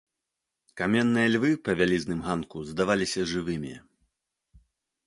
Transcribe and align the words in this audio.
Каменныя 0.79 1.27
львы 1.35 1.51
па 1.69 1.75
вялізным 1.83 2.19
ганку 2.29 2.57
здаваліся 2.71 3.21
жывымі. 3.35 3.73